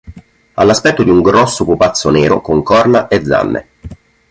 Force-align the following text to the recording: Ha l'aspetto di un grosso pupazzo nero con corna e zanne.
Ha 0.55 0.63
l'aspetto 0.63 1.03
di 1.03 1.11
un 1.11 1.21
grosso 1.21 1.63
pupazzo 1.63 2.09
nero 2.09 2.41
con 2.41 2.63
corna 2.63 3.07
e 3.07 3.23
zanne. 3.23 3.67